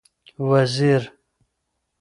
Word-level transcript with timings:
وزیر 0.39 1.03